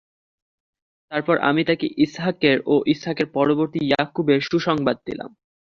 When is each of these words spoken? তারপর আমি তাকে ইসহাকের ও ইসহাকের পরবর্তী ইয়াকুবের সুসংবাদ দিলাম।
তারপর 1.11 1.35
আমি 1.49 1.61
তাকে 1.65 1.87
ইসহাকের 2.05 2.57
ও 2.65 2.75
ইসহাকের 2.93 3.27
পরবর্তী 3.33 3.79
ইয়াকুবের 3.83 4.39
সুসংবাদ 4.49 4.97
দিলাম। 5.07 5.29